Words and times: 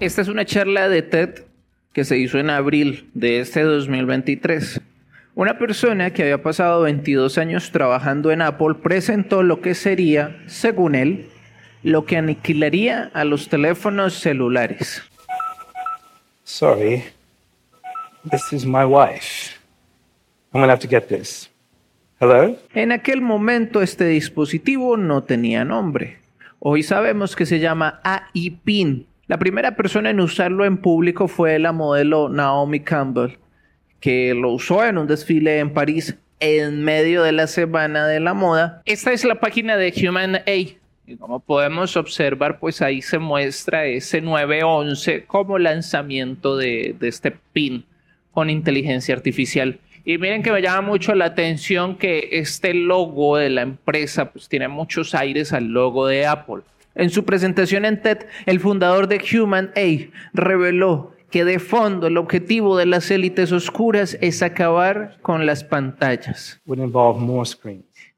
Esta 0.00 0.22
es 0.22 0.28
una 0.28 0.46
charla 0.46 0.88
de 0.88 1.02
TED 1.02 1.44
que 1.92 2.06
se 2.06 2.16
hizo 2.16 2.38
en 2.38 2.48
abril 2.48 3.10
de 3.12 3.40
este 3.40 3.60
2023. 3.60 4.80
Una 5.34 5.58
persona 5.58 6.10
que 6.10 6.22
había 6.22 6.42
pasado 6.42 6.80
22 6.82 7.36
años 7.36 7.70
trabajando 7.70 8.30
en 8.30 8.40
Apple 8.40 8.76
presentó 8.82 9.42
lo 9.42 9.60
que 9.60 9.74
sería, 9.74 10.42
según 10.46 10.94
él, 10.94 11.28
lo 11.82 12.06
que 12.06 12.16
aniquilaría 12.16 13.10
a 13.12 13.24
los 13.24 13.50
teléfonos 13.50 14.14
celulares. 14.14 15.02
Sorry, 16.44 17.04
this 18.30 18.54
is 18.54 18.64
my 18.64 18.86
wife. 18.86 19.58
I'm 20.54 20.62
gonna 20.62 20.72
have 20.72 20.80
to 20.80 20.88
get 20.88 21.08
this. 21.08 21.50
Hello? 22.18 22.56
En 22.72 22.92
aquel 22.92 23.20
momento 23.20 23.82
este 23.82 24.06
dispositivo 24.06 24.96
no 24.96 25.24
tenía 25.24 25.66
nombre. 25.66 26.20
Hoy 26.58 26.82
sabemos 26.82 27.36
que 27.36 27.44
se 27.44 27.58
llama 27.58 28.00
AI 28.02 28.50
PIN. 28.64 29.06
La 29.30 29.38
primera 29.38 29.76
persona 29.76 30.10
en 30.10 30.18
usarlo 30.18 30.64
en 30.64 30.78
público 30.78 31.28
fue 31.28 31.60
la 31.60 31.70
modelo 31.70 32.28
Naomi 32.28 32.80
Campbell, 32.80 33.38
que 34.00 34.34
lo 34.34 34.50
usó 34.50 34.84
en 34.84 34.98
un 34.98 35.06
desfile 35.06 35.60
en 35.60 35.72
París 35.72 36.18
en 36.40 36.82
medio 36.82 37.22
de 37.22 37.30
la 37.30 37.46
semana 37.46 38.08
de 38.08 38.18
la 38.18 38.34
moda. 38.34 38.82
Esta 38.86 39.12
es 39.12 39.24
la 39.24 39.36
página 39.36 39.76
de 39.76 39.94
Human 39.96 40.34
A. 40.34 40.50
Y 40.50 41.16
como 41.16 41.38
podemos 41.38 41.96
observar, 41.96 42.58
pues 42.58 42.82
ahí 42.82 43.02
se 43.02 43.20
muestra 43.20 43.86
ese 43.86 44.20
911 44.20 45.26
como 45.26 45.60
lanzamiento 45.60 46.56
de, 46.56 46.96
de 46.98 47.06
este 47.06 47.30
PIN 47.52 47.84
con 48.32 48.50
inteligencia 48.50 49.14
artificial. 49.14 49.78
Y 50.04 50.18
miren 50.18 50.42
que 50.42 50.50
me 50.50 50.60
llama 50.60 50.88
mucho 50.88 51.14
la 51.14 51.26
atención 51.26 51.98
que 51.98 52.30
este 52.32 52.74
logo 52.74 53.36
de 53.36 53.50
la 53.50 53.62
empresa 53.62 54.32
pues 54.32 54.48
tiene 54.48 54.66
muchos 54.66 55.14
aires 55.14 55.52
al 55.52 55.66
logo 55.66 56.08
de 56.08 56.26
Apple. 56.26 56.62
En 56.94 57.10
su 57.10 57.24
presentación 57.24 57.84
en 57.84 58.02
TED, 58.02 58.18
el 58.46 58.60
fundador 58.60 59.06
de 59.06 59.20
Human 59.32 59.72
A 59.76 60.10
reveló 60.32 61.12
que 61.30 61.44
de 61.44 61.58
fondo 61.60 62.08
el 62.08 62.16
objetivo 62.16 62.76
de 62.76 62.86
las 62.86 63.10
élites 63.10 63.52
oscuras 63.52 64.18
es 64.20 64.42
acabar 64.42 65.18
con 65.22 65.46
las 65.46 65.62
pantallas. 65.62 66.60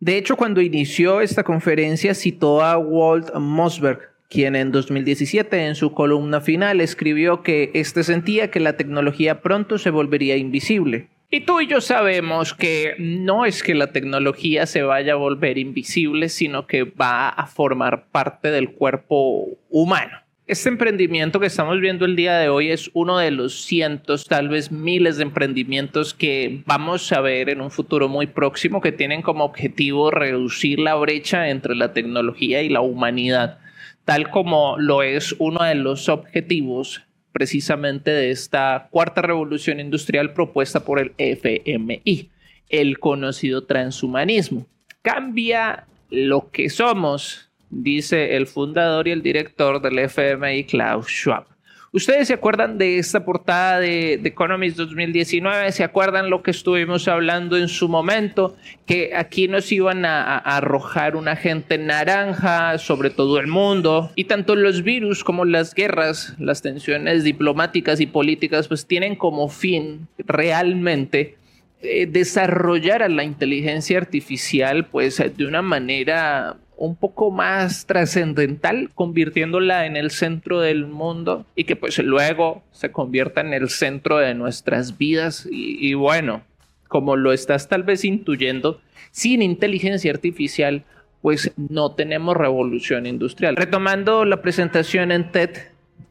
De 0.00 0.17
hecho, 0.17 0.37
cuando 0.37 0.61
inició 0.61 1.20
esta 1.20 1.45
conferencia 1.45 2.15
citó 2.15 2.62
a 2.62 2.78
Walt 2.78 3.34
Mossberg, 3.34 4.00
quien 4.28 4.56
en 4.56 4.73
2017 4.73 5.67
en 5.67 5.75
su 5.75 5.93
columna 5.93 6.41
final 6.41 6.81
escribió 6.81 7.43
que 7.43 7.70
éste 7.75 8.03
sentía 8.03 8.50
que 8.50 8.61
la 8.61 8.78
tecnología 8.78 9.43
pronto 9.43 9.77
se 9.77 9.91
volvería 9.91 10.37
invisible. 10.37 11.09
Y 11.34 11.41
tú 11.41 11.62
y 11.62 11.66
yo 11.66 11.80
sabemos 11.80 12.52
que 12.52 12.94
no 12.98 13.47
es 13.47 13.62
que 13.62 13.75
la 13.75 13.86
tecnología 13.86 14.66
se 14.66 14.83
vaya 14.83 15.14
a 15.14 15.16
volver 15.16 15.56
invisible, 15.56 16.28
sino 16.28 16.66
que 16.66 16.84
va 16.84 17.30
a 17.30 17.47
formar 17.47 18.05
parte 18.12 18.50
del 18.50 18.72
cuerpo 18.72 19.47
humano. 19.70 20.19
Este 20.47 20.69
emprendimiento 20.69 21.41
que 21.41 21.47
estamos 21.47 21.80
viendo 21.80 22.05
el 22.05 22.16
día 22.16 22.36
de 22.36 22.50
hoy 22.50 22.70
es 22.70 22.91
uno 22.92 23.16
de 23.16 23.30
los 23.30 23.62
cientos, 23.62 24.27
tal 24.27 24.50
vez 24.50 24.70
miles 24.70 25.16
de 25.16 25.22
emprendimientos 25.22 26.12
que 26.12 26.62
vamos 26.66 27.10
a 27.12 27.22
ver 27.22 27.48
en 27.48 27.62
un 27.62 27.70
futuro 27.70 28.10
muy 28.10 28.27
próximo 28.27 28.83
que 28.83 28.92
tienen 28.92 29.22
como 29.22 29.47
objetivo 29.47 30.10
reducir 30.10 30.80
la 30.80 30.97
brecha 30.97 31.48
entre 31.48 31.75
la 31.75 31.94
tecnología 31.94 32.60
y 32.60 32.69
la 32.69 32.83
humanidad, 32.83 33.58
tal 34.05 34.28
como 34.28 34.77
lo 34.77 35.03
es 35.03 35.34
uno 35.38 35.64
de 35.64 35.77
los 35.77 36.10
objetivos 36.10 37.00
precisamente 37.33 38.11
de 38.11 38.30
esta 38.30 38.88
cuarta 38.91 39.22
revolución 39.22 39.80
industrial 39.80 40.33
propuesta 40.33 40.84
por 40.84 41.00
el 41.00 41.12
FMI, 41.19 42.30
el 42.69 42.98
conocido 42.98 43.64
transhumanismo. 43.64 44.66
Cambia 45.02 45.86
lo 46.10 46.50
que 46.50 46.70
somos, 46.70 47.50
dice 47.70 48.36
el 48.36 48.47
fundador 48.47 49.08
y 49.08 49.12
el 49.12 49.22
director 49.22 49.80
del 49.80 49.98
FMI, 49.98 50.65
Klaus 50.65 51.06
Schwab. 51.06 51.52
¿Ustedes 51.94 52.28
se 52.28 52.32
acuerdan 52.32 52.78
de 52.78 52.97
esta 52.97 53.22
portada 53.22 53.78
de, 53.78 54.16
de, 54.16 54.30
Economist 54.30 54.78
2019? 54.78 55.72
¿Se 55.72 55.84
acuerdan 55.84 56.30
lo 56.30 56.42
que 56.42 56.50
estuvimos 56.50 57.06
hablando 57.06 57.58
en 57.58 57.69
su 57.69 57.86
momento? 57.86 58.56
Que 58.86 59.10
aquí 59.14 59.47
nos 59.47 59.70
iban 59.70 60.06
a, 60.06 60.38
arrojar 60.38 61.16
un 61.16 61.28
agente 61.28 61.76
naranja 61.76 62.78
sobre 62.78 63.10
todo 63.10 63.38
el 63.38 63.47
mundo. 63.47 64.10
Y 64.14 64.25
tanto 64.25 64.56
los 64.56 64.82
virus 64.82 65.22
como 65.22 65.44
las 65.44 65.75
guerras, 65.75 66.34
las 66.38 66.62
tensiones 66.62 67.25
diplomáticas 67.25 68.00
y 68.00 68.06
políticas, 68.06 68.69
pues 68.69 68.86
tienen 68.86 69.14
como 69.14 69.50
fin 69.50 70.09
realmente 70.16 71.36
eh, 71.82 72.06
desarrollar 72.06 73.03
a 73.03 73.10
la 73.10 73.22
inteligencia 73.22 73.98
artificial 73.98 74.86
pues 74.86 75.22
de 75.36 75.44
una 75.44 75.60
manera 75.60 76.56
un 76.82 76.97
poco 76.97 77.31
más 77.31 77.87
trascendental, 77.87 78.91
convirtiéndola 78.97 79.87
en 79.87 79.97
el 79.97 80.10
centro 80.10 80.59
del 80.59 80.84
mundo 80.84 81.47
y 81.54 81.62
que 81.62 81.76
pues 81.76 81.97
luego 82.00 82.65
se 82.72 82.91
convierta 82.91 83.41
en 83.41 83.53
el 83.53 83.69
centro 83.69 84.19
de 84.19 84.34
nuestras 84.34 84.98
vidas. 84.98 85.47
Y, 85.48 85.76
y 85.78 85.94
bueno, 85.94 86.42
como 86.88 87.15
lo 87.15 87.32
estás 87.32 87.69
tal 87.69 87.84
vez 87.84 88.04
intuyendo, 88.04 88.81
sin 89.12 89.42
inteligencia 89.42 90.10
artificial, 90.10 90.82
pues 91.21 91.53
no 91.56 91.92
tenemos 91.92 92.37
revolución 92.37 93.06
industrial. 93.06 93.54
Retomando 93.54 94.25
la 94.25 94.42
presentación 94.42 95.12
en 95.12 95.31
TED, 95.31 95.50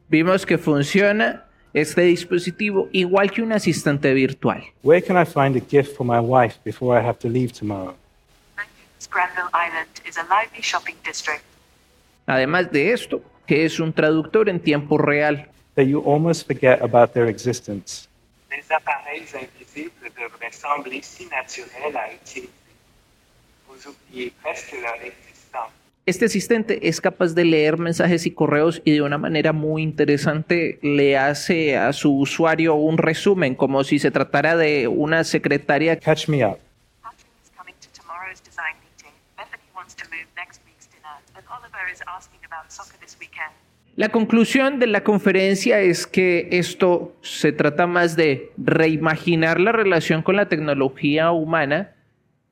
vimos 0.08 0.46
que 0.46 0.56
funciona 0.56 1.44
este 1.74 2.00
dispositivo 2.00 2.88
igual 2.92 3.30
que 3.30 3.42
un 3.42 3.52
asistente 3.52 4.14
virtual. 4.14 4.62
Where 4.82 5.02
can 5.02 5.20
I 5.20 5.26
find 5.26 5.54
a 5.54 5.60
gift 5.70 5.94
for 5.94 6.06
my 6.06 6.18
wife 6.18 6.56
before 6.64 6.98
I 6.98 7.06
have 7.06 7.18
to 7.18 7.28
leave 7.28 7.52
tomorrow? 7.52 7.94
Granville 9.10 9.50
Island 9.52 9.88
is 10.06 10.16
a 10.16 10.22
lively 10.24 10.62
shopping 10.62 10.96
district. 11.04 11.42
Además 12.26 12.70
de 12.70 12.92
esto, 12.92 13.22
que 13.46 13.64
es 13.64 13.80
un 13.80 13.92
traductor 13.92 14.48
en 14.48 14.60
tiempo 14.60 14.98
real. 14.98 15.48
That 15.74 15.84
you 15.84 16.02
almost 16.06 16.46
forget 16.46 16.82
about 16.82 17.12
their 17.12 17.26
existence. 17.26 18.08
Les 18.50 18.70
appareils 18.70 19.34
invisibles 19.34 20.12
devraient 20.14 20.52
sembler 20.52 21.02
si 21.02 21.26
naturels 21.26 21.96
à 21.96 22.12
utiliser. 22.12 22.50
Vous 23.66 23.86
oubliez 23.86 24.32
presque 24.42 24.72
leur 24.72 24.94
existence. 25.02 25.72
Este 26.04 26.24
asistente 26.24 26.88
es 26.88 27.00
capaz 27.00 27.32
de 27.34 27.44
leer 27.44 27.78
mensajes 27.78 28.26
y 28.26 28.32
correos 28.32 28.82
y 28.84 28.90
de 28.90 29.02
una 29.02 29.18
manera 29.18 29.52
muy 29.52 29.82
interesante 29.82 30.80
le 30.82 31.16
hace 31.16 31.76
a 31.76 31.92
su 31.92 32.18
usuario 32.18 32.74
un 32.74 32.98
resumen, 32.98 33.54
como 33.54 33.84
si 33.84 34.00
se 34.00 34.10
tratara 34.10 34.56
de 34.56 34.88
una 34.88 35.22
secretaria. 35.22 35.96
Catch 36.00 36.28
me 36.28 36.44
up. 36.44 36.58
La 43.94 44.08
conclusión 44.08 44.78
de 44.78 44.86
la 44.86 45.04
conferencia 45.04 45.80
es 45.80 46.06
que 46.06 46.48
esto 46.50 47.14
se 47.20 47.52
trata 47.52 47.86
más 47.86 48.16
de 48.16 48.50
reimaginar 48.56 49.60
la 49.60 49.72
relación 49.72 50.22
con 50.22 50.36
la 50.36 50.48
tecnología 50.48 51.30
humana 51.30 51.92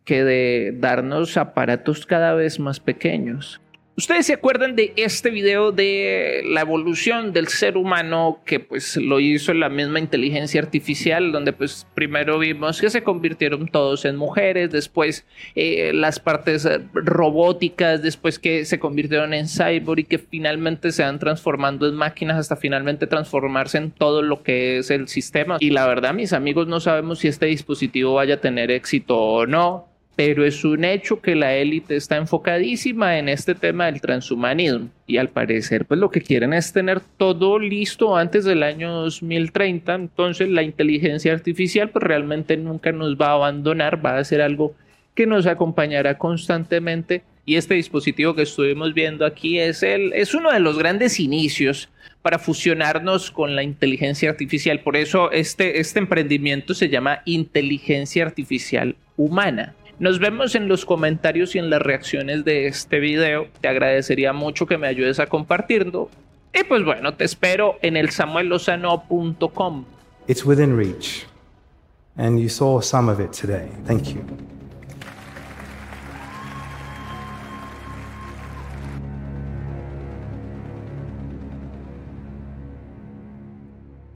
que 0.05 0.23
de 0.23 0.75
darnos 0.77 1.37
aparatos 1.39 2.05
cada 2.05 2.35
vez 2.35 2.59
más 2.59 2.79
pequeños. 2.79 3.61
Ustedes 4.01 4.25
se 4.25 4.33
acuerdan 4.33 4.77
de 4.77 4.95
este 4.97 5.29
video 5.29 5.73
de 5.73 6.41
la 6.47 6.63
evolución 6.63 7.35
del 7.35 7.49
ser 7.49 7.77
humano 7.77 8.41
que 8.47 8.59
pues 8.59 8.97
lo 8.97 9.21
hizo 9.21 9.53
la 9.53 9.69
misma 9.69 9.99
inteligencia 9.99 10.59
artificial 10.63 11.33
donde 11.33 11.53
pues 11.53 11.87
primero 11.95 12.39
vimos 12.39 12.81
que 12.81 12.89
se 12.89 13.03
convirtieron 13.03 13.69
todos 13.69 14.07
en 14.07 14.17
mujeres, 14.17 14.71
después 14.71 15.27
eh, 15.55 15.93
las 15.93 16.19
partes 16.19 16.67
robóticas, 16.95 18.01
después 18.03 18.39
que 18.39 18.65
se 18.65 18.79
convirtieron 18.79 19.35
en 19.35 19.47
cyborg 19.49 19.99
y 20.01 20.05
que 20.05 20.19
finalmente 20.19 20.93
se 20.93 21.03
van 21.03 21.19
transformando 21.19 21.87
en 21.87 21.95
máquinas 21.95 22.39
hasta 22.39 22.57
finalmente 22.57 23.07
transformarse 23.07 23.77
en 23.77 23.91
todo 23.91 24.23
lo 24.23 24.43
que 24.43 24.79
es 24.79 24.91
el 24.91 25.09
sistema. 25.09 25.59
Y 25.61 25.73
la 25.73 25.87
verdad 25.87 26.15
mis 26.15 26.33
amigos 26.33 26.69
no 26.69 26.81
sabemos 26.81 27.19
si 27.19 27.29
este 27.29 27.45
dispositivo 27.45 28.15
vaya 28.15 28.37
a 28.37 28.41
tener 28.41 28.71
éxito 28.71 29.19
o 29.19 29.47
no 29.47 29.90
pero 30.17 30.45
es 30.45 30.65
un 30.65 30.85
hecho 30.85 31.21
que 31.21 31.35
la 31.35 31.55
élite 31.55 31.97
está 31.97 32.17
enfocadísima 32.17 33.19
en 33.19 33.29
este 33.29 33.55
tema 33.55 33.87
del 33.87 34.01
transhumanismo 34.01 34.89
y 35.07 35.17
al 35.17 35.29
parecer 35.29 35.87
pues 35.87 35.99
lo 35.99 36.11
que 36.11 36.21
quieren 36.21 36.53
es 36.53 36.73
tener 36.73 37.01
todo 37.17 37.59
listo 37.59 38.17
antes 38.17 38.45
del 38.45 38.63
año 38.63 38.93
2030, 38.93 39.95
entonces 39.95 40.49
la 40.49 40.63
inteligencia 40.63 41.33
artificial 41.33 41.91
pues 41.91 42.03
realmente 42.03 42.57
nunca 42.57 42.93
nos 42.93 43.17
va 43.17 43.29
a 43.29 43.35
abandonar, 43.35 44.05
va 44.05 44.19
a 44.19 44.25
ser 44.25 44.43
algo 44.43 44.75
que 45.15 45.27
nos 45.27 45.47
acompañará 45.47 46.19
constantemente 46.19 47.23
y 47.47 47.57
este 47.57 47.75
dispositivo 47.75 48.35
que 48.35 48.43
estuvimos 48.43 48.95
viendo 48.95 49.25
aquí 49.25 49.59
es 49.59 49.83
el 49.83 50.13
es 50.13 50.35
uno 50.35 50.53
de 50.53 50.61
los 50.61 50.79
grandes 50.79 51.19
inicios 51.19 51.89
para 52.23 52.39
fusionarnos 52.39 53.31
con 53.31 53.57
la 53.57 53.63
inteligencia 53.63 54.31
artificial. 54.31 54.81
Por 54.81 54.97
eso 54.97 55.31
este, 55.33 55.81
este 55.81 55.99
emprendimiento 55.99 56.75
se 56.75 56.89
llama 56.89 57.23
inteligencia 57.25 58.25
artificial 58.25 58.97
humana. 59.17 59.75
Nos 60.01 60.19
vemos 60.19 60.55
en 60.55 60.67
los 60.67 60.87
comentarios 60.87 61.55
y 61.55 61.59
en 61.59 61.69
las 61.69 61.83
reacciones 61.83 62.43
de 62.47 62.67
este 62.67 63.01
video. 63.01 63.49
Te 63.61 63.69
agradecería 63.69 64.33
mucho 64.33 64.65
que 64.65 64.79
me 64.79 64.89
ayudes 64.89 65.21
a 65.21 65.27
compartirlo. 65.27 66.09
Y 66.55 66.65
pues 66.65 66.83
bueno, 66.83 67.13
te 67.13 67.25
espero 67.25 67.79
en 67.83 67.99
el 67.99 68.09
samuellozano.com. 68.09 69.85
It's 70.27 70.47
within 70.47 70.75
reach. 70.75 71.27
And 72.17 72.41
you 72.41 72.49
saw 72.49 72.81
some 72.81 73.13
of 73.13 73.21
it 73.21 73.33
today. 73.33 73.69
Thank 73.87 74.15
you. 74.15 74.25